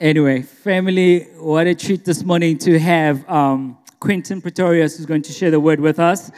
[0.00, 5.32] Anyway, family, what a treat this morning to have um, Quentin Pretorius who's going to
[5.32, 6.30] share the word with us.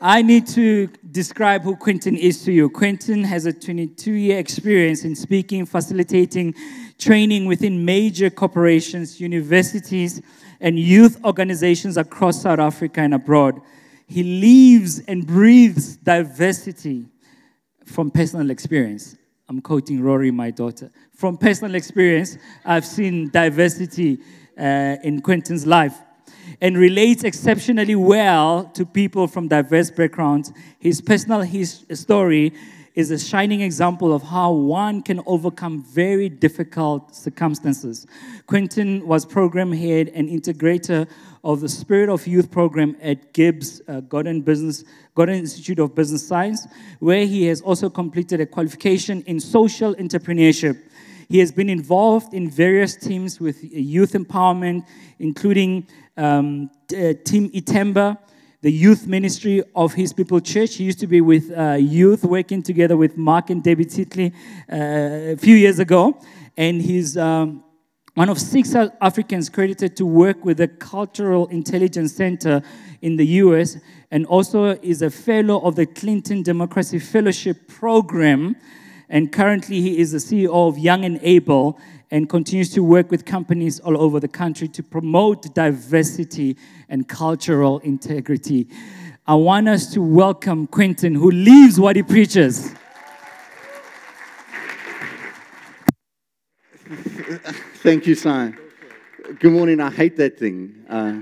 [0.00, 2.70] I need to describe who Quentin is to you.
[2.70, 6.54] Quentin has a 22 year experience in speaking, facilitating
[6.96, 10.22] training within major corporations, universities,
[10.58, 13.60] and youth organizations across South Africa and abroad.
[14.06, 17.04] He lives and breathes diversity
[17.84, 19.14] from personal experience.
[19.50, 20.90] I'm quoting Rory, my daughter.
[21.14, 22.36] From personal experience,
[22.66, 24.18] I've seen diversity
[24.58, 25.96] uh, in Quentin's life
[26.60, 30.52] and relates exceptionally well to people from diverse backgrounds.
[30.78, 32.52] His personal his story
[32.98, 38.08] is a shining example of how one can overcome very difficult circumstances.
[38.48, 41.08] Quentin was program head and integrator
[41.44, 44.82] of the Spirit of Youth program at GIBS uh, Gordon Business,
[45.14, 46.66] Gordon Institute of Business Science,
[46.98, 50.76] where he has also completed a qualification in social entrepreneurship.
[51.28, 54.84] He has been involved in various teams with youth empowerment,
[55.20, 55.86] including
[56.16, 58.18] um, uh, Team Itemba,
[58.60, 60.74] the youth ministry of His People Church.
[60.74, 64.32] He used to be with uh, youth, working together with Mark and Debbie Titley
[64.70, 66.20] uh, a few years ago.
[66.56, 67.62] And he's um,
[68.14, 72.62] one of six Africans credited to work with the Cultural Intelligence Center
[73.00, 73.76] in the US,
[74.10, 78.56] and also is a fellow of the Clinton Democracy Fellowship Program.
[79.08, 81.78] And currently, he is the CEO of Young and Able
[82.10, 86.56] and continues to work with companies all over the country to promote diversity
[86.88, 88.68] and cultural integrity.
[89.26, 92.74] I want us to welcome Quentin, who lives what he preaches.
[97.82, 98.52] Thank you, Si.
[99.38, 99.80] Good morning.
[99.80, 100.84] I hate that thing.
[100.88, 101.20] Uh,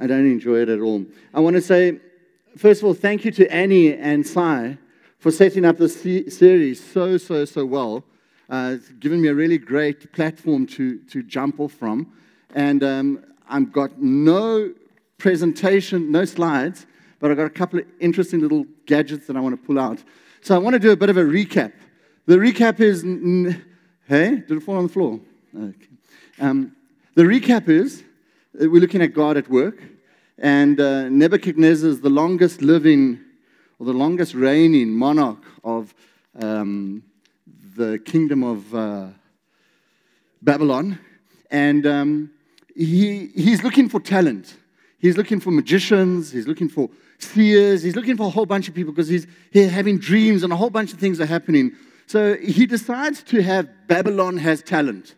[0.00, 1.04] I don't enjoy it at all.
[1.34, 1.98] I want to say,
[2.56, 4.78] first of all, thank you to Annie and Si
[5.18, 8.04] for setting up this series so, so, so well.
[8.48, 12.12] Uh, it's given me a really great platform to, to jump off from.
[12.54, 14.72] And um, I've got no
[15.18, 16.86] presentation, no slides,
[17.18, 20.02] but I've got a couple of interesting little gadgets that I want to pull out.
[20.42, 21.72] So I want to do a bit of a recap.
[22.26, 23.02] The recap is,
[24.08, 25.20] hey, did it fall on the floor?
[25.56, 25.88] Okay.
[26.38, 26.76] Um,
[27.14, 28.04] the recap is
[28.52, 29.82] we're looking at God at work,
[30.38, 33.20] and uh, Nebuchadnezzar is the longest living
[33.78, 35.94] or the longest reigning monarch of
[36.40, 37.02] um,
[37.76, 39.08] the kingdom of uh,
[40.42, 40.98] Babylon.
[41.50, 42.30] And um,
[42.74, 44.56] he, he's looking for talent.
[44.98, 46.32] He's looking for magicians.
[46.32, 47.82] He's looking for seers.
[47.82, 50.56] He's looking for a whole bunch of people because he's, he's having dreams and a
[50.56, 51.72] whole bunch of things are happening.
[52.06, 55.14] So he decides to have Babylon has talent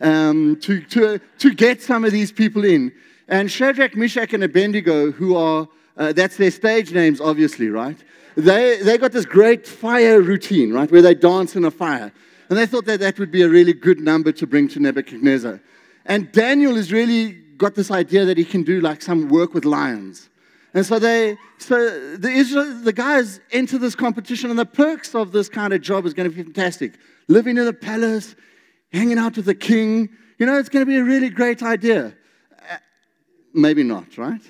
[0.00, 2.92] um, to, to, to get some of these people in.
[3.28, 5.66] And Shadrach, Meshach, and Abednego, who are,
[5.96, 7.96] uh, that's their stage names, obviously, right?
[8.36, 12.12] They, they got this great fire routine, right, where they dance in a fire.
[12.48, 15.60] And they thought that that would be a really good number to bring to Nebuchadnezzar.
[16.04, 19.64] And Daniel has really got this idea that he can do like some work with
[19.64, 20.28] lions.
[20.74, 25.32] And so they, so the Israel, the guys enter this competition, and the perks of
[25.32, 26.98] this kind of job is going to be fantastic.
[27.28, 28.36] Living in the palace,
[28.92, 30.10] hanging out with the king.
[30.38, 32.14] You know, it's going to be a really great idea.
[32.70, 32.76] Uh,
[33.54, 34.42] maybe not, right?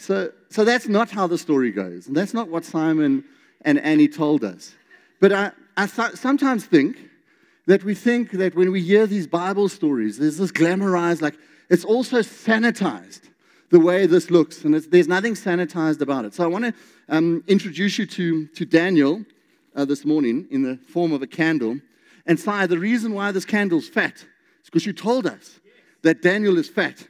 [0.00, 2.06] So, so that's not how the story goes.
[2.06, 3.22] And that's not what Simon
[3.62, 4.74] and Annie told us.
[5.20, 6.96] But I, I sometimes think
[7.66, 11.36] that we think that when we hear these Bible stories, there's this glamorized, like
[11.68, 13.28] it's also sanitized
[13.68, 14.64] the way this looks.
[14.64, 16.32] And there's nothing sanitized about it.
[16.32, 16.74] So I want to
[17.10, 19.22] um, introduce you to, to Daniel
[19.76, 21.78] uh, this morning in the form of a candle.
[22.24, 25.60] And Si, the reason why this candle's fat is because you told us
[26.02, 27.06] that Daniel is fat.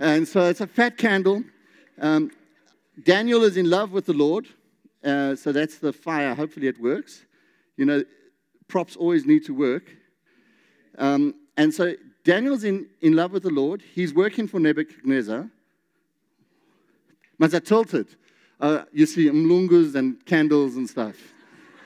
[0.00, 1.44] And so it's a fat candle.
[2.02, 2.32] Um,
[3.04, 4.48] Daniel is in love with the Lord.
[5.02, 6.34] Uh, so that's the fire.
[6.34, 7.24] Hopefully it works.
[7.76, 8.04] You know,
[8.68, 9.84] props always need to work.
[10.98, 13.82] Um, and so Daniel's in, in love with the Lord.
[13.94, 15.48] He's working for Nebuchadnezzar.
[17.40, 18.06] I tilted?
[18.60, 21.16] Uh, you see mlungus and candles and stuff.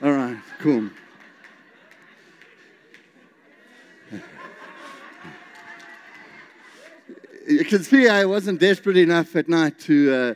[0.03, 0.89] All right, cool.
[7.47, 10.33] You can see I wasn't desperate enough at night to, uh,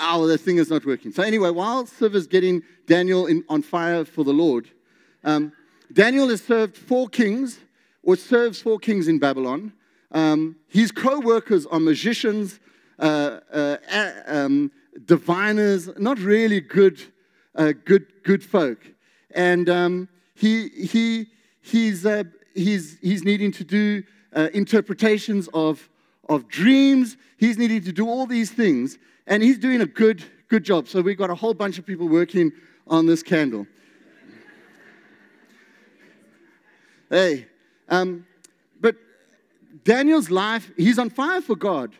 [0.00, 1.12] oh, the thing is not working.
[1.12, 4.70] So, anyway, while Siv is getting Daniel in, on fire for the Lord,
[5.24, 5.52] um,
[5.92, 7.58] Daniel has served four kings,
[8.04, 9.72] or serves four kings in Babylon.
[10.12, 12.60] Um, his co workers are magicians,
[12.98, 13.76] uh, uh,
[14.26, 14.70] um,
[15.04, 17.02] diviners, not really good,
[17.56, 18.78] uh, good, good folk.
[19.34, 21.26] And um, he, he,
[21.60, 22.24] he's, uh,
[22.54, 24.04] he's, he's needing to do
[24.34, 25.88] uh, interpretations of
[26.34, 27.16] of dreams.
[27.36, 30.88] He's needing to do all these things, and he's doing a good, good job.
[30.88, 32.52] So we've got a whole bunch of people working
[32.86, 33.66] on this candle.
[37.10, 37.46] hey,
[37.88, 38.26] um,
[38.80, 38.96] but
[39.84, 41.92] Daniel's life, he's on fire for God,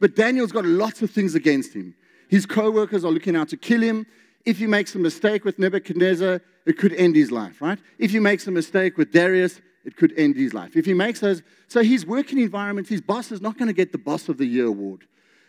[0.00, 1.94] but Daniel's got lots of things against him.
[2.28, 4.06] His co workers are looking out to kill him.
[4.44, 7.78] If he makes a mistake with Nebuchadnezzar, it could end his life, right?
[7.98, 10.76] If he makes a mistake with Darius, it could end his life.
[10.76, 13.92] If he makes those, so his working environment, his boss is not going to get
[13.92, 15.06] the Boss of the Year award.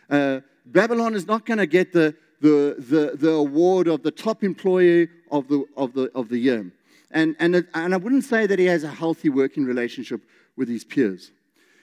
[0.08, 4.44] Uh, Babylon is not going to get the, the, the, the award of the top
[4.44, 6.70] employee of the, of the, of the year.
[7.10, 10.22] And, and, and I wouldn't say that he has a healthy working relationship
[10.56, 11.32] with his peers.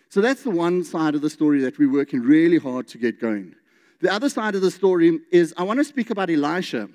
[0.09, 3.19] So that's the one side of the story that we're working really hard to get
[3.19, 3.55] going.
[4.01, 6.89] The other side of the story is I want to speak about Elisha.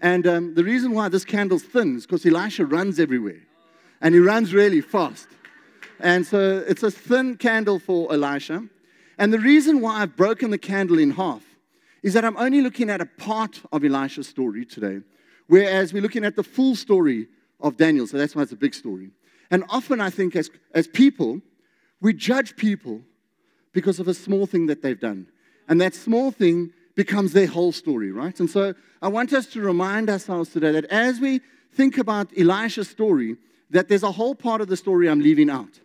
[0.00, 3.40] And um, the reason why this candle's thin is because Elisha runs everywhere.
[4.04, 5.26] And he runs really fast.
[5.98, 8.68] And so it's a thin candle for Elisha.
[9.16, 11.42] And the reason why I've broken the candle in half
[12.02, 15.00] is that I'm only looking at a part of Elisha's story today,
[15.46, 17.28] whereas we're looking at the full story
[17.60, 18.06] of Daniel.
[18.06, 19.08] So that's why it's a big story.
[19.50, 21.40] And often I think as, as people,
[22.02, 23.00] we judge people
[23.72, 25.28] because of a small thing that they've done.
[25.66, 28.38] And that small thing becomes their whole story, right?
[28.38, 31.40] And so I want us to remind ourselves today that as we
[31.72, 33.36] think about Elisha's story,
[33.70, 35.80] that there's a whole part of the story I'm leaving out.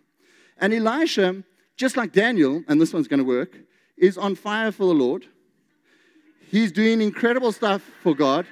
[0.59, 1.43] And Elisha,
[1.77, 3.57] just like Daniel, and this one's going to work,
[3.97, 5.25] is on fire for the Lord.
[6.49, 8.45] He's doing incredible stuff for God.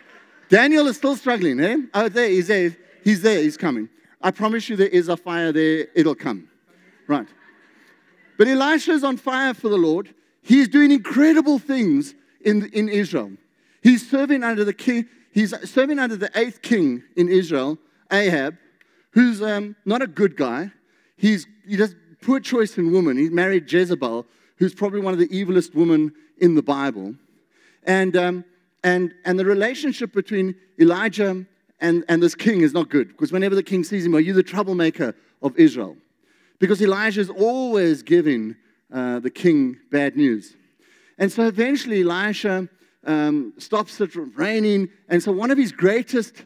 [0.50, 1.78] Daniel is still struggling, eh?
[1.94, 2.76] Oh, there, he's there.
[3.04, 3.90] He's there, he's coming.
[4.22, 6.50] I promise you there is a fire there, it'll come.
[7.08, 7.28] Right.
[8.38, 10.14] But Elisha is on fire for the Lord.
[10.42, 13.32] He's doing incredible things in, in Israel.
[13.82, 17.78] He's serving under the king, he's serving under the eighth king in Israel,
[18.12, 18.58] Ahab,
[19.18, 20.72] who's um, not a good guy.
[21.16, 23.18] He's, he does poor choice in woman.
[23.18, 24.28] He married Jezebel,
[24.58, 27.16] who's probably one of the evilest women in the Bible.
[27.82, 28.46] And, um,
[28.84, 31.48] and, and the relationship between Elijah
[31.80, 34.34] and, and this king is not good because whenever the king sees him, are you
[34.34, 35.98] the troublemaker of Israel?
[36.60, 38.56] Because Elijah is always giving
[38.94, 40.56] uh, the king bad news.
[41.18, 42.70] And so eventually Elisha
[43.04, 44.90] um, stops it from raining.
[45.10, 46.44] And so one of his greatest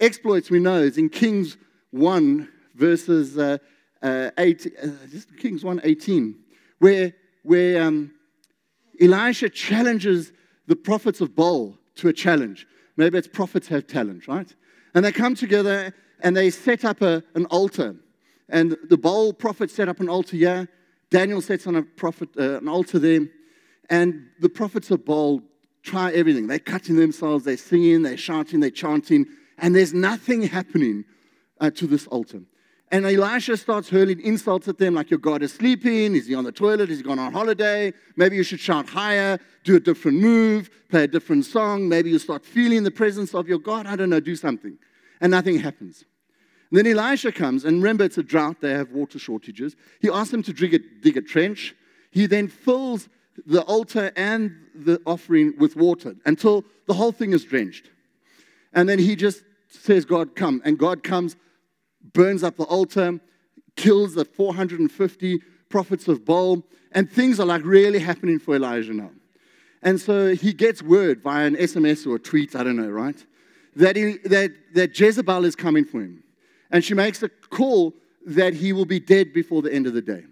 [0.00, 1.56] exploits we know is in Kings
[1.94, 3.58] 1, verses uh,
[4.02, 4.88] uh, 8, uh,
[5.38, 6.34] Kings 1 18,
[6.78, 7.12] where,
[7.42, 8.12] where um,
[9.00, 10.32] Elisha challenges
[10.66, 12.66] the prophets of Baal to a challenge.
[12.96, 14.52] Maybe it's prophets have talent, right?
[14.94, 17.96] And they come together and they set up a, an altar.
[18.48, 20.68] And the Baal prophets set up an altar here.
[21.10, 23.26] Daniel sets on a prophet, uh, an altar there.
[23.88, 25.42] And the prophets of Baal
[25.82, 26.46] try everything.
[26.46, 29.26] They're cutting themselves, they're singing, they're shouting, they're chanting,
[29.58, 31.04] and there's nothing happening
[31.64, 32.42] uh, to this altar.
[32.90, 36.14] And Elisha starts hurling insults at them, like your God is sleeping.
[36.14, 36.90] Is he on the toilet?
[36.90, 37.92] Is he gone on holiday?
[38.16, 41.88] Maybe you should shout higher, do a different move, play a different song.
[41.88, 43.86] Maybe you start feeling the presence of your God.
[43.86, 44.78] I don't know, do something.
[45.20, 46.04] And nothing happens.
[46.70, 49.76] And then Elisha comes, and remember, it's a drought, they have water shortages.
[50.00, 51.74] He asks them to dig a, dig a trench.
[52.10, 53.08] He then fills
[53.46, 57.90] the altar and the offering with water until the whole thing is drenched.
[58.72, 60.62] And then he just says, God, come.
[60.64, 61.36] And God comes,
[62.12, 63.20] burns up the altar,
[63.76, 66.62] kills the 450 prophets of Baal,
[66.92, 69.10] and things are like really happening for Elijah now.
[69.82, 73.24] And so he gets word via an SMS or a tweet, I don't know, right?
[73.76, 76.22] That, he, that, that Jezebel is coming for him.
[76.70, 77.92] And she makes a call
[78.26, 80.24] that he will be dead before the end of the day.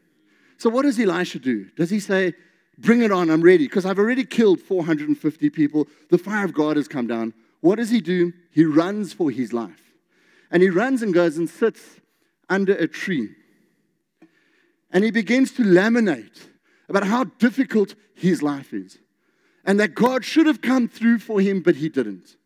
[0.56, 1.68] So, what does Elisha do?
[1.76, 2.34] Does he say,
[2.78, 3.66] Bring it on, I'm ready?
[3.66, 5.86] Because I've already killed 450 people.
[6.10, 7.34] The fire of God has come down.
[7.60, 8.32] What does he do?
[8.50, 9.81] He runs for his life.
[10.52, 11.80] And he runs and goes and sits
[12.48, 13.30] under a tree.
[14.92, 16.46] And he begins to laminate
[16.88, 18.98] about how difficult his life is.
[19.64, 22.36] And that God should have come through for him, but he didn't.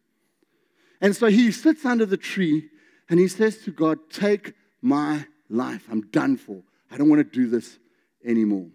[1.01, 2.69] And so he sits under the tree
[3.09, 5.87] and he says to God, Take my life.
[5.91, 6.63] I'm done for.
[6.91, 7.79] I don't want to do this
[8.25, 8.69] anymore.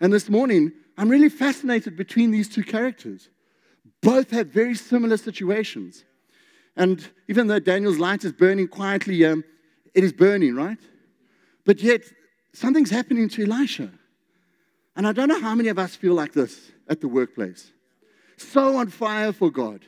[0.00, 3.28] And this morning, I'm really fascinated between these two characters.
[4.00, 6.04] Both have very similar situations.
[6.76, 9.44] And even though Daniel's light is burning quietly, um,
[9.94, 10.78] it is burning, right?
[11.64, 12.02] But yet,
[12.52, 13.90] something's happening to Elisha.
[14.96, 17.72] And I don't know how many of us feel like this at the workplace.
[18.36, 19.80] So on fire for God.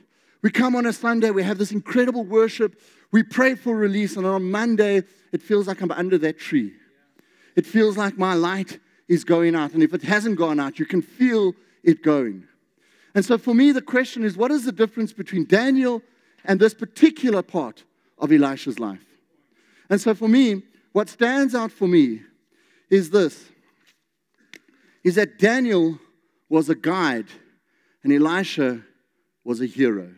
[0.43, 2.79] We come on a Sunday, we have this incredible worship,
[3.13, 6.73] we pray for release, and on Monday, it feels like I'm under that tree.
[7.57, 9.73] It feels like my light is going out.
[9.73, 12.47] And if it hasn't gone out, you can feel it going.
[13.15, 16.03] And so for me, the question is what is the difference between Daniel
[16.45, 17.85] and this particular part
[18.19, 19.05] of Elisha's life?
[19.91, 22.21] And so for me, what stands out for me
[22.91, 23.51] is this
[25.03, 25.99] is that Daniel
[26.49, 27.27] was a guide
[28.03, 28.81] and Elisha
[29.45, 30.11] was a hero.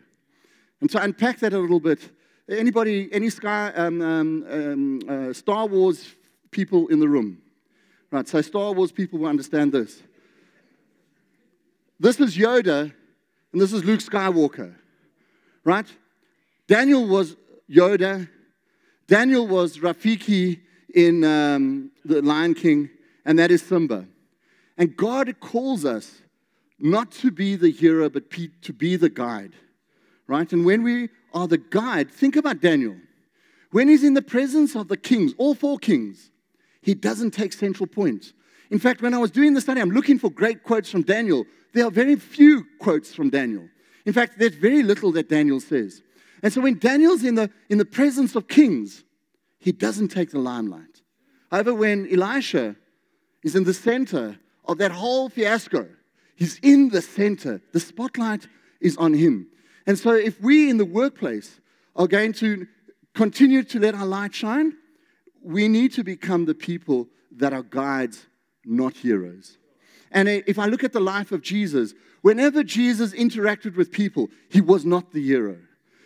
[0.79, 2.09] And to unpack that a little bit,
[2.49, 6.15] anybody, any Sky, um, um, um, uh, Star Wars
[6.51, 7.41] people in the room?
[8.11, 10.01] Right, so Star Wars people will understand this.
[11.99, 12.93] This is Yoda,
[13.51, 14.75] and this is Luke Skywalker.
[15.65, 15.87] Right?
[16.67, 17.35] Daniel was
[17.69, 18.29] Yoda.
[19.07, 20.59] Daniel was Rafiki
[20.93, 22.89] in um, The Lion King,
[23.25, 24.05] and that is Simba.
[24.77, 26.21] And God calls us
[26.79, 28.29] not to be the hero, but
[28.61, 29.53] to be the guide.
[30.27, 30.51] Right?
[30.51, 32.95] And when we are the guide, think about Daniel.
[33.71, 36.31] When he's in the presence of the kings, all four kings,
[36.81, 38.33] he doesn't take central points.
[38.69, 41.45] In fact, when I was doing the study, I'm looking for great quotes from Daniel.
[41.73, 43.67] There are very few quotes from Daniel.
[44.05, 46.01] In fact, there's very little that Daniel says.
[46.43, 49.03] And so when Daniel's in the, in the presence of kings,
[49.59, 51.01] he doesn't take the limelight.
[51.51, 52.75] However, when Elisha
[53.43, 55.87] is in the center of that whole fiasco,
[56.35, 57.61] he's in the center.
[57.73, 58.47] The spotlight
[58.81, 59.47] is on him.
[59.85, 61.59] And so if we in the workplace
[61.95, 62.67] are going to
[63.13, 64.73] continue to let our light shine,
[65.41, 68.27] we need to become the people that are guides,
[68.65, 69.57] not heroes.
[70.11, 74.61] And if I look at the life of Jesus, whenever Jesus interacted with people, he
[74.61, 75.57] was not the hero.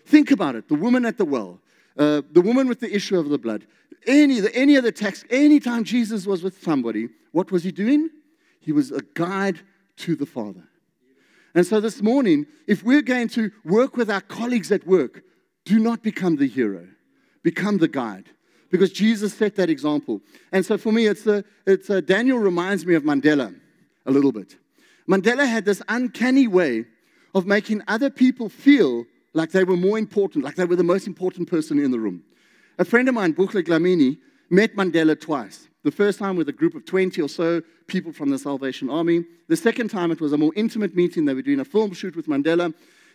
[0.05, 1.60] Think about it the woman at the well,
[1.98, 3.65] uh, the woman with the issue of the blood,
[4.08, 8.10] any, any of the tax, anytime Jesus was with somebody, what was he doing?
[8.60, 9.60] He was a guide
[9.98, 10.63] to the Father.
[11.53, 15.24] And so this morning, if we're going to work with our colleagues at work,
[15.65, 16.88] do not become the hero,
[17.43, 18.29] become the guide.
[18.70, 20.22] Because Jesus set that example.
[20.53, 23.53] And so for me, it's a, it's a, Daniel reminds me of Mandela
[24.05, 24.55] a little bit.
[25.10, 26.86] Mandela had this uncanny way
[27.36, 31.07] of making other people feel like they were more important, like they were the most
[31.07, 32.23] important person in the room.
[32.77, 34.17] A friend of mine, Buhle Dlamini,
[34.50, 35.67] met Mandela twice.
[35.83, 39.23] The first time with a group of 20 or so people from the Salvation Army.
[39.47, 41.25] The second time it was a more intimate meeting.
[41.25, 42.73] They were doing a film shoot with Mandela.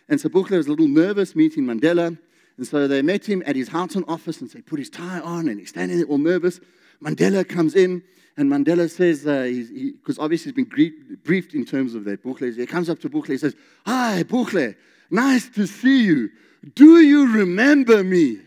[0.09, 2.17] And so Buhle was a little nervous meeting Mandela.
[2.57, 5.47] And so they met him at his Houghton office and he put his tie on
[5.47, 6.59] and he's standing there all nervous.
[7.01, 8.03] Mandela comes in
[8.35, 12.23] and Mandela says, because uh, obviously he's been briefed in terms of that.
[12.23, 13.55] Buhle, he comes up to Buhle and says,
[13.85, 14.75] Hi, Buhle,
[15.09, 16.29] nice to see you.
[16.75, 18.39] Do you remember me?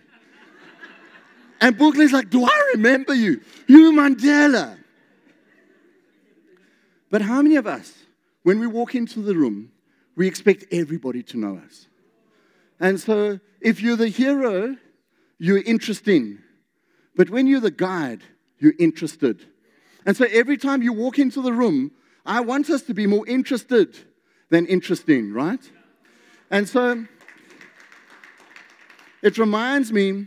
[1.61, 3.41] And Buhle's like, Do I remember you?
[3.67, 4.79] You, Mandela.
[7.11, 7.93] But how many of us,
[8.45, 9.73] when we walk into the room,
[10.17, 11.87] we expect everybody to know us?
[12.79, 14.77] And so, if you're the hero,
[15.39, 16.39] you're interesting.
[17.17, 18.23] But when you're the guide,
[18.59, 19.45] you're interested.
[20.07, 21.91] And so, every time you walk into the room,
[22.25, 23.99] I want us to be more interested
[24.49, 25.61] than interesting, right?
[26.51, 27.07] And so,
[29.23, 30.27] it reminds me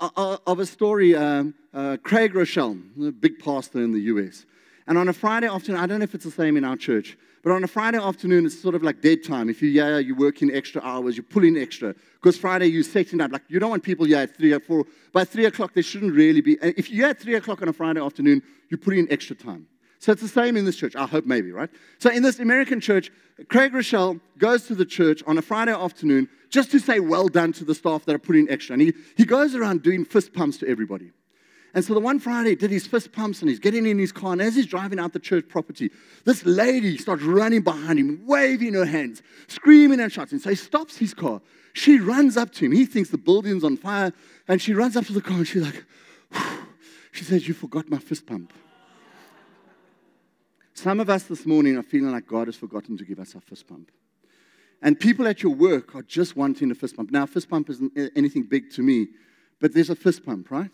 [0.00, 1.14] of a story.
[1.14, 4.46] Um, uh, Craig Groeschel, a big pastor in the US.
[4.86, 7.16] And on a Friday afternoon, I don't know if it's the same in our church,
[7.42, 9.48] but on a Friday afternoon, it's sort of like dead time.
[9.48, 11.94] If you yeah, you're working extra hours, you're pulling extra.
[12.14, 13.32] Because Friday, you're setting up.
[13.32, 14.84] Like, you don't want people yeah at 3 or 4.
[15.12, 16.58] By 3 o'clock, they shouldn't really be.
[16.62, 19.66] If you're at 3 o'clock on a Friday afternoon, you put in extra time.
[19.98, 20.96] So it's the same in this church.
[20.96, 21.70] I hope maybe, right?
[21.98, 23.10] So in this American church,
[23.48, 27.52] Craig Groeschel goes to the church on a Friday afternoon just to say well done
[27.54, 28.74] to the staff that are putting extra.
[28.74, 31.10] And he, he goes around doing fist pumps to everybody.
[31.74, 34.12] And so the one Friday, he did his fist pumps and he's getting in his
[34.12, 34.32] car.
[34.32, 35.90] And as he's driving out the church property,
[36.24, 40.38] this lady starts running behind him, waving her hands, screaming and shouting.
[40.38, 41.42] So he stops his car.
[41.72, 42.72] She runs up to him.
[42.72, 44.12] He thinks the building's on fire.
[44.46, 45.84] And she runs up to the car and she's like,
[47.10, 48.52] she says, You forgot my fist pump.
[50.84, 53.40] Some of us this morning are feeling like God has forgotten to give us our
[53.40, 53.90] fist pump.
[54.82, 57.10] And people at your work are just wanting a fist pump.
[57.10, 59.06] Now, a fist pump isn't anything big to me,
[59.62, 60.70] but there's a fist pump, right?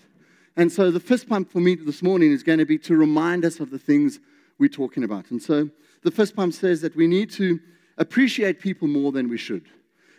[0.57, 3.45] And so the fist pump for me this morning is going to be to remind
[3.45, 4.19] us of the things
[4.59, 5.31] we're talking about.
[5.31, 5.71] And so
[6.03, 7.61] the fist pump says that we need to
[7.97, 9.69] appreciate people more than we should.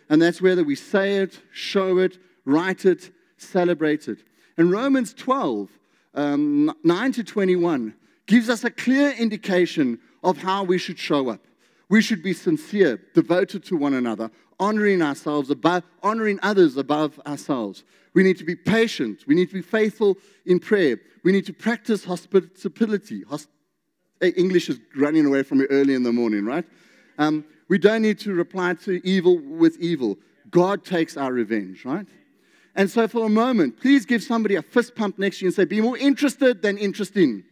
[0.08, 4.20] And that's whether we say it, show it, write it, celebrate it.
[4.56, 5.68] And Romans 12,
[6.14, 7.94] um, 9 to 21,
[8.26, 11.40] gives us a clear indication of how we should show up.
[11.88, 17.84] We should be sincere, devoted to one another, honoring ourselves above, honoring others above ourselves.
[18.14, 19.24] We need to be patient.
[19.26, 20.98] We need to be faithful in prayer.
[21.24, 23.24] We need to practice hospitality.
[23.24, 23.48] Hosp-
[24.22, 26.64] English is running away from me early in the morning, right?
[27.18, 30.18] Um, we don't need to reply to evil with evil.
[30.50, 32.06] God takes our revenge, right?
[32.74, 35.54] And so, for a moment, please give somebody a fist pump next to you and
[35.54, 37.44] say, Be more interested than interesting.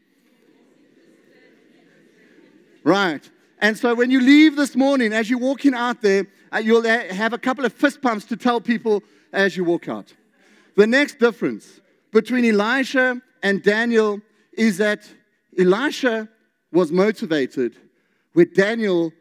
[2.85, 3.29] Right.
[3.61, 7.33] And so when you leave this morning, as you're walking out there, uh, you'll have
[7.33, 10.15] a couple of fist pumps to tell people as you walk out.
[10.77, 14.21] The next difference between Elisha and Daniel
[14.53, 15.09] is that
[15.59, 16.29] Elisha
[16.73, 17.77] was motivated,
[18.33, 19.13] where Daniel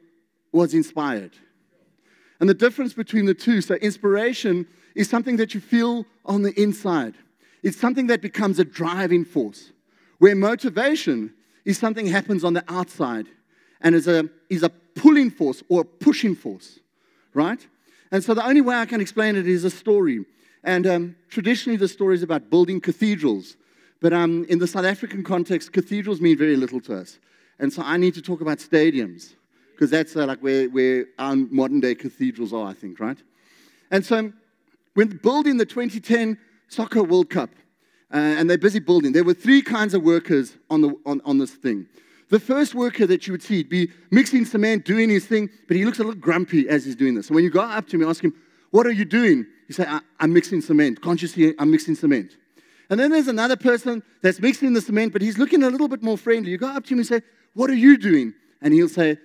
[0.51, 1.31] was inspired.
[2.39, 6.59] And the difference between the two so, inspiration is something that you feel on the
[6.59, 7.15] inside,
[7.61, 9.71] it's something that becomes a driving force,
[10.19, 11.33] where motivation
[11.65, 13.27] is something happens on the outside
[13.81, 16.79] and is a, is a pulling force or a pushing force,
[17.33, 17.65] right?
[18.12, 20.25] And so the only way I can explain it is a story.
[20.63, 23.55] And um, traditionally, the story is about building cathedrals.
[24.01, 27.19] But um, in the South African context, cathedrals mean very little to us.
[27.59, 29.36] And so I need to talk about stadiums,
[29.71, 33.17] because that's uh, like where, where our modern day cathedrals are, I think, right?
[33.91, 34.31] And so
[34.93, 37.50] when building the 2010 Soccer World Cup,
[38.12, 41.38] uh, and they're busy building, there were three kinds of workers on, the, on, on
[41.38, 41.86] this thing.
[42.29, 45.83] The first worker that you would see, be mixing cement, doing his thing, but he
[45.83, 47.27] looks a little grumpy as he's doing this.
[47.27, 48.33] And when you go up to him and ask him,
[48.69, 49.48] What are you doing?
[49.67, 49.86] You say,
[50.19, 51.00] I'm mixing cement.
[51.19, 52.38] See I'm mixing cement?
[52.89, 56.01] And then there's another person that's mixing the cement, but he's looking a little bit
[56.01, 56.51] more friendly.
[56.51, 57.21] You go up to him and say,
[57.53, 58.33] What are you doing?
[58.62, 59.17] And he'll say,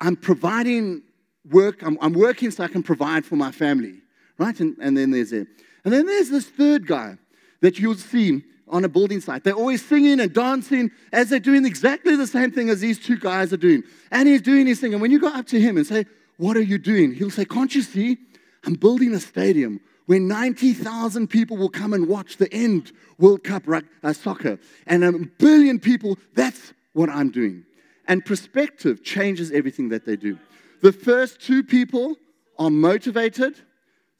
[0.00, 1.02] I'm providing
[1.50, 4.02] work, I'm, I'm working so I can provide for my family.
[4.38, 4.58] Right?
[4.60, 5.48] And, and then there's it.
[5.84, 7.16] And then there's this third guy
[7.60, 9.44] that you'll see on a building site.
[9.44, 13.16] They're always singing and dancing as they're doing exactly the same thing as these two
[13.16, 13.82] guys are doing.
[14.10, 14.92] And he's doing his thing.
[14.92, 16.06] And when you go up to him and say,
[16.36, 17.14] What are you doing?
[17.14, 18.18] He'll say, Can't you see?
[18.64, 23.64] I'm building a stadium where 90,000 people will come and watch the end World Cup
[24.02, 24.58] uh, soccer.
[24.86, 27.64] And a billion people, that's what I'm doing.
[28.08, 30.38] And perspective changes everything that they do.
[30.82, 32.16] The first two people
[32.58, 33.56] are motivated,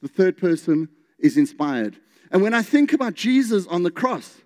[0.01, 0.89] the third person
[1.19, 1.97] is inspired.
[2.31, 4.41] And when I think about Jesus on the cross,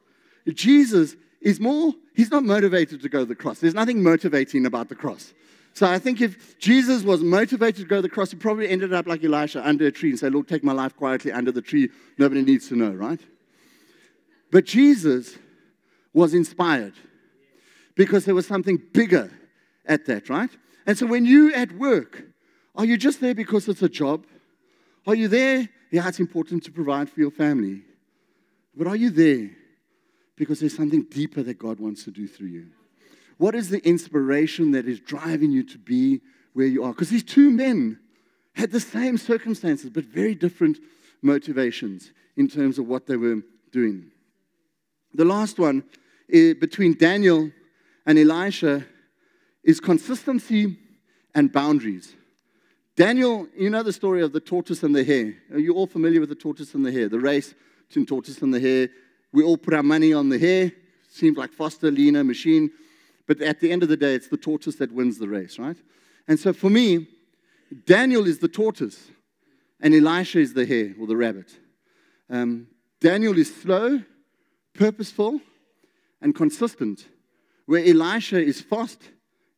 [0.47, 3.59] Jesus is more, he's not motivated to go to the cross.
[3.59, 5.33] There's nothing motivating about the cross.
[5.73, 8.93] So I think if Jesus was motivated to go to the cross, he probably ended
[8.93, 11.61] up like Elisha under a tree and said, Lord, take my life quietly under the
[11.61, 11.89] tree.
[12.17, 13.19] Nobody needs to know, right?
[14.51, 15.37] But Jesus
[16.13, 16.93] was inspired
[17.95, 19.31] because there was something bigger
[19.85, 20.49] at that, right?
[20.85, 22.23] And so when you at work,
[22.75, 24.25] are you just there because it's a job?
[25.07, 25.69] Are you there?
[25.91, 27.81] Yeah, it's important to provide for your family.
[28.75, 29.49] But are you there
[30.37, 32.67] because there's something deeper that God wants to do through you?
[33.37, 36.21] What is the inspiration that is driving you to be
[36.53, 36.91] where you are?
[36.91, 37.99] Because these two men
[38.53, 40.77] had the same circumstances, but very different
[41.21, 44.11] motivations in terms of what they were doing.
[45.13, 45.83] The last one
[46.31, 47.51] eh, between Daniel
[48.05, 48.85] and Elisha
[49.63, 50.77] is consistency
[51.35, 52.15] and boundaries.
[53.01, 55.33] Daniel, you know the story of the tortoise and the hare.
[55.51, 57.09] Are you all familiar with the tortoise and the hare?
[57.09, 57.55] The race
[57.87, 58.89] between tortoise and the hare.
[59.33, 60.71] We all put our money on the hare.
[61.09, 62.69] Seems like faster, leaner machine.
[63.25, 65.77] But at the end of the day, it's the tortoise that wins the race, right?
[66.27, 67.07] And so for me,
[67.87, 69.09] Daniel is the tortoise,
[69.79, 71.57] and Elisha is the hare or the rabbit.
[72.29, 72.67] Um,
[72.99, 74.03] Daniel is slow,
[74.75, 75.41] purposeful,
[76.21, 77.07] and consistent,
[77.65, 79.01] where Elisha is fast,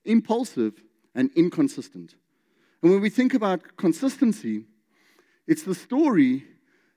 [0.06, 0.82] impulsive,
[1.13, 2.15] and inconsistent.
[2.83, 4.65] And when we think about consistency,
[5.47, 6.43] it's the story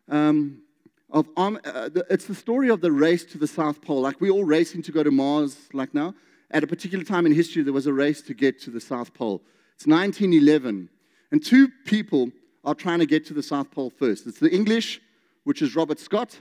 [0.08, 0.62] um,
[1.10, 4.00] of um, uh, the, it's the story of the race to the South Pole.
[4.00, 6.12] Like we're all racing to go to Mars, like now.
[6.50, 9.14] At a particular time in history, there was a race to get to the South
[9.14, 9.42] Pole.
[9.76, 10.88] It's 1911,
[11.30, 12.32] and two people
[12.64, 14.26] are trying to get to the South Pole first.
[14.26, 15.00] It's the English,
[15.44, 16.40] which is Robert Scott,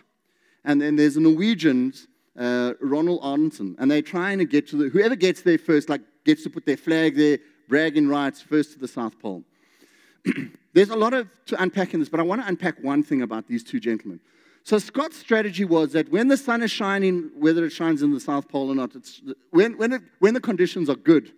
[0.63, 4.89] and then there's the Norwegians, uh, Roald Amundsen, and they're trying to get to the,
[4.89, 8.79] whoever gets there first, like gets to put their flag there, bragging rights first to
[8.79, 9.43] the South Pole.
[10.73, 13.21] there's a lot of to unpack in this, but I want to unpack one thing
[13.21, 14.19] about these two gentlemen.
[14.63, 18.19] So Scott's strategy was that when the sun is shining, whether it shines in the
[18.19, 21.31] South Pole or not, it's, when, when, it, when the conditions are good,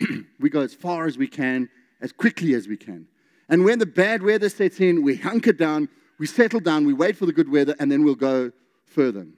[0.40, 1.68] we go as far as we can,
[2.00, 3.06] as quickly as we can.
[3.48, 7.16] And when the bad weather sets in, we hunker down, we settle down, we wait
[7.16, 8.50] for the good weather, and then we'll go
[8.84, 9.28] further.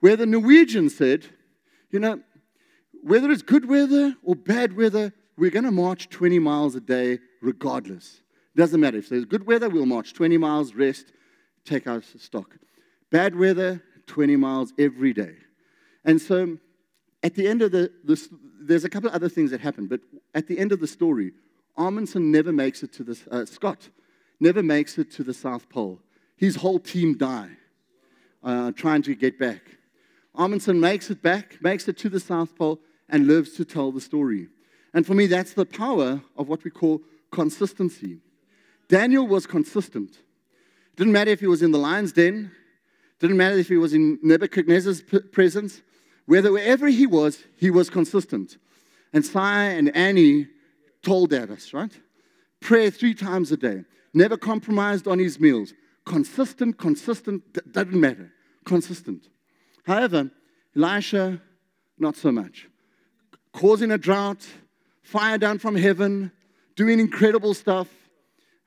[0.00, 1.26] Where the Norwegians said,
[1.92, 2.20] you know,
[3.02, 7.18] whether it's good weather or bad weather, we're going to march 20 miles a day
[7.40, 8.20] regardless.
[8.54, 8.98] Doesn't matter.
[8.98, 11.12] If there's good weather, we'll march 20 miles, rest,
[11.64, 12.58] take our stock.
[13.10, 15.36] Bad weather, 20 miles every day.
[16.04, 16.58] And so
[17.22, 18.20] at the end of the, the
[18.60, 20.00] there's a couple of other things that happen, but
[20.34, 21.32] at the end of the story,
[21.78, 23.88] Amundsen never makes it to the, uh, Scott
[24.40, 26.00] never makes it to the South Pole.
[26.36, 27.56] His whole team die
[28.44, 29.62] uh, trying to get back.
[30.34, 34.00] Amundsen makes it back, makes it to the South Pole, and lives to tell the
[34.02, 34.48] story.
[34.92, 37.00] And for me, that's the power of what we call
[37.30, 38.18] consistency.
[38.88, 40.18] Daniel was consistent.
[40.96, 42.50] Didn't matter if he was in the lion's den,
[43.20, 45.82] didn't matter if he was in Nebuchadnezzar's presence,
[46.26, 48.56] whether wherever he was, he was consistent.
[49.12, 50.48] And Si and Annie
[51.02, 51.92] told that us, right?
[52.60, 55.72] Prayer three times a day, never compromised on his meals,
[56.04, 58.32] consistent, consistent, doesn't matter,
[58.64, 59.28] consistent.
[59.84, 60.30] However,
[60.76, 61.40] Elisha,
[61.98, 62.68] not so much.
[63.52, 64.46] Causing a drought,
[65.02, 66.32] fire down from heaven,
[66.76, 67.88] doing incredible stuff,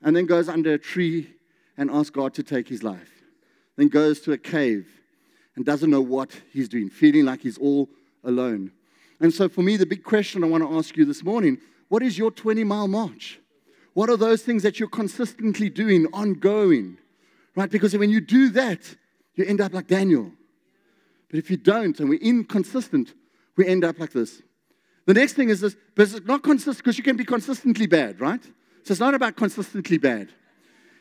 [0.02, 1.34] and then goes under a tree
[1.76, 3.10] and asks God to take his life.
[3.76, 4.88] Then goes to a cave
[5.56, 7.88] and doesn't know what he's doing, feeling like he's all
[8.22, 8.72] alone.
[9.20, 12.02] And so, for me, the big question I want to ask you this morning what
[12.02, 13.40] is your 20 mile march?
[13.92, 16.98] What are those things that you're consistently doing, ongoing?
[17.54, 17.70] Right?
[17.70, 18.96] Because when you do that,
[19.34, 20.32] you end up like Daniel.
[21.30, 23.14] But if you don't and we're inconsistent,
[23.56, 24.42] we end up like this.
[25.06, 28.20] The next thing is this, but it's not consistent because you can be consistently bad,
[28.20, 28.42] right?
[28.42, 30.30] So it's not about consistently bad.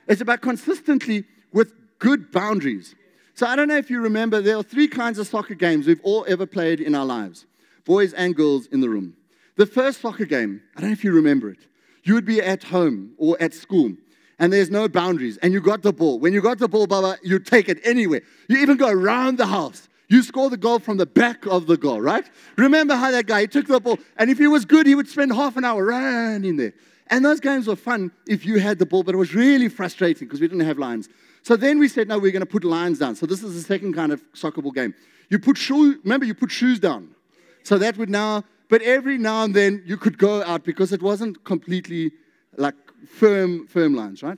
[0.08, 2.96] It's about consistently with good boundaries.
[3.34, 6.02] So I don't know if you remember, there are three kinds of soccer games we've
[6.04, 7.46] all ever played in our lives
[7.86, 9.14] boys and girls in the room.
[9.58, 11.68] The first soccer game, I don't know if you remember it,
[12.04, 13.92] you would be at home or at school
[14.40, 16.20] and there's no boundaries and you got the ball.
[16.20, 18.22] When you got the ball, Baba, you take it anywhere.
[18.48, 19.88] You even go around the house.
[20.14, 22.30] You score the goal from the back of the goal, right?
[22.56, 25.08] Remember how that guy he took the ball and if he was good, he would
[25.08, 26.74] spend half an hour running there.
[27.08, 30.28] And those games were fun if you had the ball, but it was really frustrating
[30.28, 31.10] because we didn't have lines.
[31.42, 33.16] So then we said, no, we're going to put lines down.
[33.16, 34.94] So this is the second kind of soccer ball game.
[35.32, 37.16] You put shoe, remember, you put shoes down.
[37.64, 41.02] So that would now, but every now and then you could go out because it
[41.02, 42.12] wasn't completely
[42.56, 42.76] like
[43.08, 44.38] firm, firm lines, right?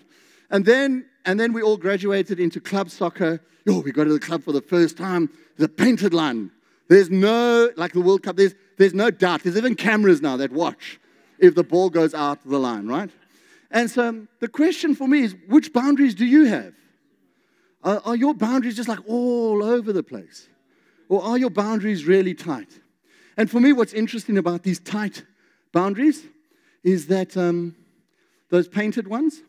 [0.49, 3.41] And then, and then we all graduated into club soccer.
[3.67, 5.29] Oh, we go to the club for the first time.
[5.57, 6.51] There's a painted line.
[6.87, 9.43] There's no, like the World Cup, there's, there's no doubt.
[9.43, 10.99] There's even cameras now that watch
[11.39, 13.09] if the ball goes out the line, right?
[13.71, 16.73] And so the question for me is which boundaries do you have?
[17.83, 20.47] Are, are your boundaries just like all over the place?
[21.09, 22.79] Or are your boundaries really tight?
[23.37, 25.23] And for me, what's interesting about these tight
[25.71, 26.25] boundaries
[26.83, 27.75] is that um,
[28.49, 29.41] those painted ones,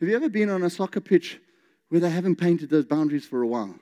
[0.00, 1.40] have you ever been on a soccer pitch
[1.88, 3.74] where they haven't painted those boundaries for a while?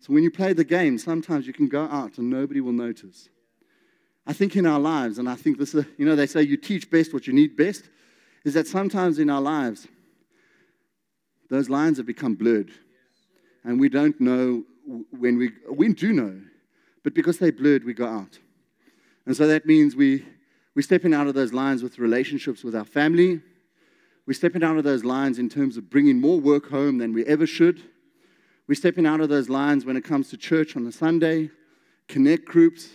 [0.00, 3.28] So when you play the game, sometimes you can go out and nobody will notice.
[4.26, 6.56] I think in our lives, and I think this is, you know, they say you
[6.56, 7.88] teach best what you need best,
[8.44, 9.86] is that sometimes in our lives,
[11.50, 12.70] those lines have become blurred.
[13.64, 14.64] And we don't know
[15.10, 16.38] when we, we do know,
[17.02, 18.38] but because they're blurred, we go out.
[19.26, 20.24] And so that means we,
[20.74, 23.40] we're stepping out of those lines with relationships with our family.
[24.26, 27.24] We're stepping out of those lines in terms of bringing more work home than we
[27.26, 27.82] ever should.
[28.66, 31.50] We're stepping out of those lines when it comes to church on a Sunday,
[32.08, 32.88] connect groups,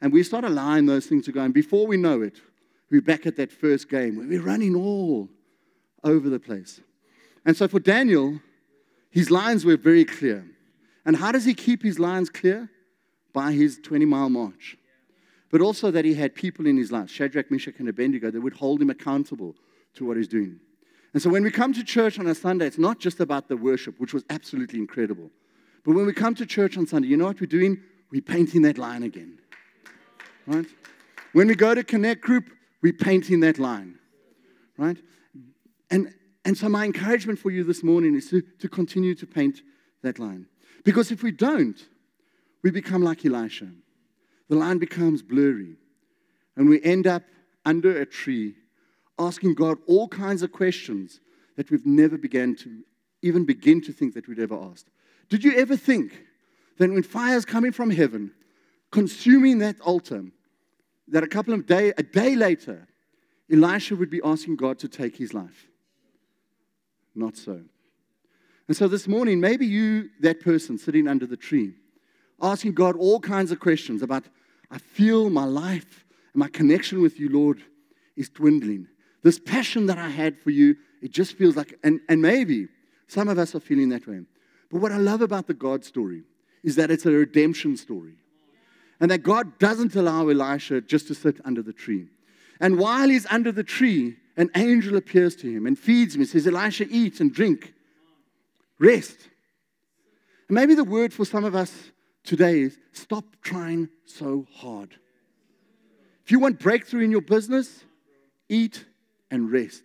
[0.00, 1.40] and we start allowing those things to go.
[1.42, 2.40] And before we know it,
[2.90, 5.28] we're back at that first game where we're running all
[6.02, 6.80] over the place.
[7.44, 8.40] And so for Daniel,
[9.10, 10.44] his lines were very clear.
[11.04, 12.68] And how does he keep his lines clear?
[13.32, 14.76] By his 20 mile march.
[15.50, 18.54] But also that he had people in his life, Shadrach, Meshach, and Abednego, that would
[18.54, 19.54] hold him accountable
[19.94, 20.58] to what he's doing.
[21.12, 23.56] And so when we come to church on a Sunday, it's not just about the
[23.56, 25.30] worship, which was absolutely incredible.
[25.84, 27.80] But when we come to church on Sunday, you know what we're doing?
[28.10, 29.38] We're painting that line again
[30.46, 30.66] right?
[31.32, 32.50] When we go to Connect Group,
[32.82, 33.98] we paint in that line,
[34.76, 34.96] right?
[35.90, 39.60] And, and so, my encouragement for you this morning is to, to continue to paint
[40.02, 40.46] that line.
[40.84, 41.80] Because if we don't,
[42.62, 43.68] we become like Elisha.
[44.48, 45.76] The line becomes blurry,
[46.56, 47.22] and we end up
[47.64, 48.54] under a tree
[49.26, 51.20] asking God all kinds of questions
[51.56, 52.82] that we've never began to
[53.22, 54.88] even begin to think that we'd ever asked.
[55.28, 56.12] Did you ever think
[56.78, 58.32] that when fire's coming from heaven,
[58.90, 60.24] consuming that altar,
[61.08, 62.88] that a couple of day, a day later,
[63.50, 65.68] Elisha would be asking God to take his life.
[67.14, 67.60] Not so.
[68.68, 71.74] And so this morning, maybe you, that person sitting under the tree,
[72.40, 74.24] asking God all kinds of questions about,
[74.70, 77.62] I feel my life and my connection with you, Lord,
[78.16, 78.86] is dwindling.
[79.22, 82.68] This passion that I had for you, it just feels like, and, and maybe
[83.06, 84.20] some of us are feeling that way.
[84.70, 86.22] But what I love about the God story
[86.62, 88.14] is that it's a redemption story
[89.00, 92.06] and that God doesn't allow Elisha just to sit under the tree.
[92.60, 96.30] And while he's under the tree, an angel appears to him and feeds him and
[96.30, 97.74] says, Elisha, eat and drink,
[98.78, 99.18] rest.
[100.48, 101.90] And maybe the word for some of us
[102.24, 104.96] today is stop trying so hard.
[106.24, 107.84] If you want breakthrough in your business,
[108.48, 108.84] eat
[109.32, 109.82] and rest.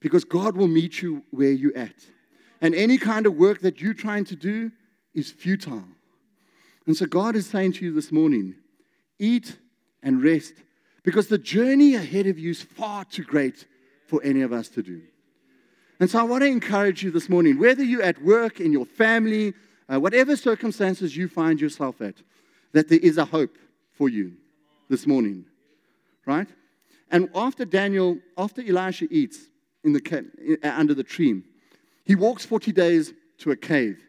[0.00, 1.94] Because God will meet you where you're at.
[2.60, 4.70] And any kind of work that you're trying to do
[5.14, 5.84] is futile.
[6.86, 8.56] And so God is saying to you this morning
[9.18, 9.56] eat
[10.02, 10.52] and rest
[11.02, 13.66] because the journey ahead of you is far too great
[14.06, 15.00] for any of us to do.
[16.00, 18.84] And so I want to encourage you this morning, whether you're at work, in your
[18.84, 19.54] family,
[19.88, 22.16] uh, whatever circumstances you find yourself at,
[22.72, 23.56] that there is a hope
[23.92, 24.32] for you
[24.90, 25.44] this morning,
[26.26, 26.48] right?
[27.14, 29.38] And after Daniel, after Elisha eats
[29.84, 31.44] in the uh, under the tree,
[32.04, 34.02] he walks 40 days to a cave.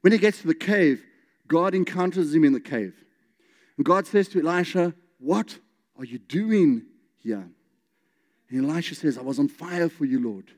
[0.00, 1.04] When he gets to the cave,
[1.46, 2.94] God encounters him in the cave.
[3.76, 5.58] And God says to Elisha, What
[5.98, 6.86] are you doing
[7.22, 7.46] here?
[8.48, 10.50] And Elisha says, I was on fire for you, Lord.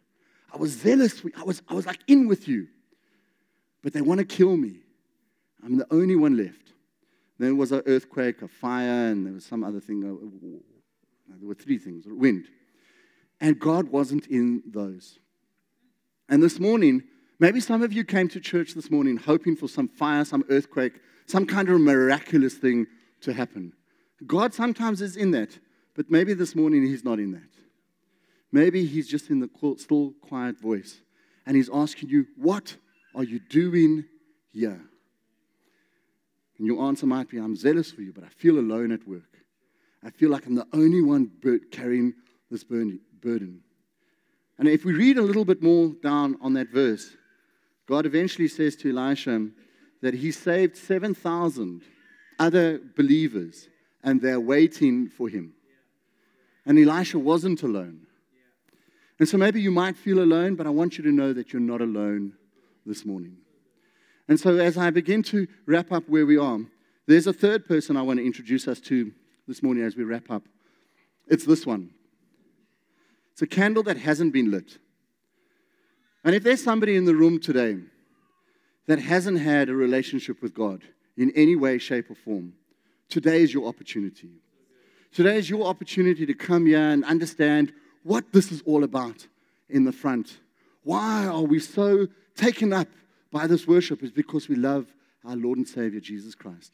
[0.55, 1.21] I was zealous.
[1.37, 2.69] I was, I was like in with you.
[3.83, 4.77] But they want to kill me.
[5.65, 6.73] I'm the only one left.
[7.41, 10.63] Then There was an earthquake, a fire, and there was some other thing.
[11.31, 12.47] Uh, there were three things wind.
[13.41, 15.19] And God wasn't in those.
[16.29, 17.03] And this morning,
[17.39, 21.01] maybe some of you came to church this morning hoping for some fire, some earthquake,
[21.27, 22.87] some kind of miraculous thing
[23.23, 23.73] to happen.
[24.27, 25.59] God sometimes is in that,
[25.95, 27.43] but maybe this morning He's not in that.
[28.53, 31.01] Maybe He's just in the still, quiet voice,
[31.47, 32.77] and He's asking you, What
[33.15, 34.05] are you doing
[34.53, 34.81] here?
[36.59, 39.40] And your answer might be, I'm zealous for you, but I feel alone at work.
[40.05, 41.31] I feel like I'm the only one
[41.71, 42.15] carrying
[42.51, 43.61] this burden.
[44.59, 47.17] And if we read a little bit more down on that verse,
[47.87, 49.49] God eventually says to Elisha
[50.03, 51.83] that he saved 7,000
[52.39, 53.69] other believers
[54.03, 55.53] and they're waiting for him.
[56.65, 58.07] And Elisha wasn't alone.
[59.19, 61.61] And so maybe you might feel alone, but I want you to know that you're
[61.61, 62.33] not alone
[62.87, 63.37] this morning.
[64.29, 66.61] And so, as I begin to wrap up where we are,
[67.07, 69.13] there's a third person I want to introduce us to
[69.51, 70.45] this morning as we wrap up.
[71.27, 71.91] It's this one.
[73.33, 74.79] It's a candle that hasn't been lit.
[76.23, 77.79] And if there's somebody in the room today
[78.87, 80.83] that hasn't had a relationship with God
[81.17, 82.53] in any way, shape, or form,
[83.09, 84.31] today is your opportunity.
[85.13, 87.73] Today is your opportunity to come here and understand
[88.05, 89.27] what this is all about
[89.69, 90.39] in the front.
[90.85, 92.87] Why are we so taken up
[93.33, 94.87] by this worship is because we love
[95.25, 96.73] our Lord and Savior, Jesus Christ.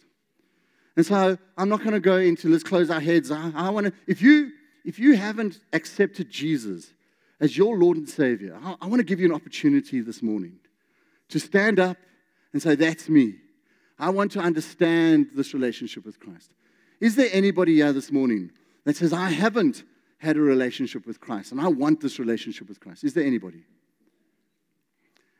[0.96, 3.30] And so I'm not going to go into let's close our heads.
[3.30, 4.52] I, I want to, if you,
[4.84, 6.92] if you haven't accepted Jesus
[7.38, 10.58] as your Lord and Savior, I, I want to give you an opportunity this morning
[11.28, 11.98] to stand up
[12.52, 13.34] and say, That's me.
[13.98, 16.50] I want to understand this relationship with Christ.
[17.00, 18.50] Is there anybody here this morning
[18.84, 19.84] that says, I haven't
[20.18, 23.04] had a relationship with Christ and I want this relationship with Christ?
[23.04, 23.64] Is there anybody?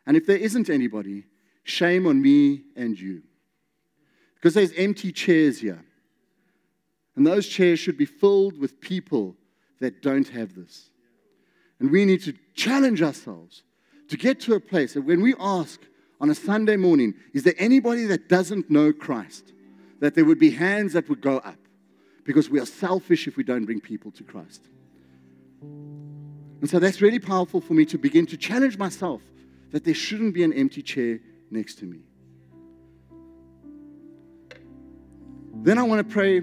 [0.07, 1.25] And if there isn't anybody,
[1.64, 3.23] shame on me and you.
[4.47, 5.85] Because there's empty chairs here.
[7.17, 9.35] And those chairs should be filled with people
[9.81, 10.89] that don't have this.
[11.81, 13.65] And we need to challenge ourselves
[14.07, 15.81] to get to a place that when we ask
[16.21, 19.53] on a Sunday morning, is there anybody that doesn't know Christ?
[19.99, 21.59] That there would be hands that would go up.
[22.23, 24.63] Because we are selfish if we don't bring people to Christ.
[25.61, 29.23] And so that's really powerful for me to begin to challenge myself
[29.73, 31.19] that there shouldn't be an empty chair
[31.51, 31.99] next to me.
[35.67, 36.43] Then I want to pray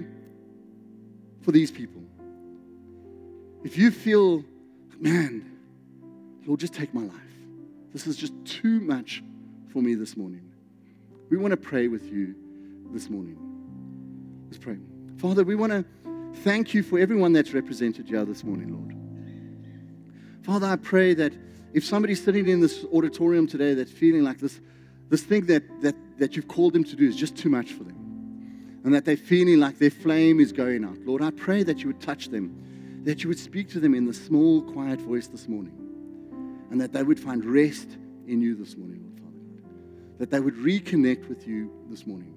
[1.40, 2.02] for these people.
[3.64, 4.44] If you feel,
[5.00, 5.50] man,
[6.44, 7.14] Lord, just take my life.
[7.94, 9.24] This is just too much
[9.72, 10.52] for me this morning.
[11.30, 12.34] We want to pray with you
[12.92, 13.38] this morning.
[14.50, 14.76] Let's pray.
[15.16, 15.86] Father, we want to
[16.42, 18.94] thank you for everyone that's represented here this morning, Lord.
[20.44, 21.32] Father, I pray that
[21.72, 24.60] if somebody's sitting in this auditorium today that's feeling like this,
[25.08, 27.84] this thing that, that, that you've called them to do is just too much for
[27.84, 28.03] them,
[28.84, 31.86] and that they're feeling like their flame is going out, Lord, I pray that you
[31.88, 35.48] would touch them, that you would speak to them in the small, quiet voice this
[35.48, 35.74] morning,
[36.70, 40.40] and that they would find rest in you this morning, Lord Father God, that they
[40.40, 42.34] would reconnect with you this morning.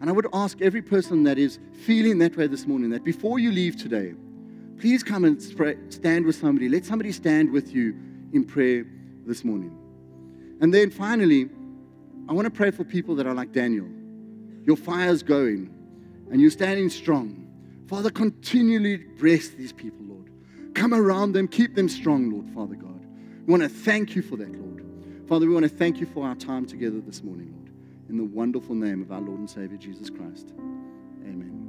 [0.00, 3.38] And I would ask every person that is feeling that way this morning that before
[3.38, 4.14] you leave today,
[4.78, 5.42] please come and
[5.92, 6.68] stand with somebody.
[6.68, 7.96] Let somebody stand with you
[8.32, 8.86] in prayer
[9.26, 9.76] this morning.
[10.60, 11.48] And then finally,
[12.28, 13.86] I want to pray for people that are like Daniel.
[14.64, 15.70] Your fire's going
[16.30, 17.48] and you're standing strong.
[17.86, 20.30] Father, continually bless these people, Lord.
[20.74, 23.06] Come around them, keep them strong, Lord, Father God.
[23.46, 24.84] We want to thank you for that, Lord.
[25.28, 27.70] Father, we want to thank you for our time together this morning, Lord.
[28.08, 30.52] In the wonderful name of our Lord and Savior Jesus Christ.
[31.24, 31.60] Amen.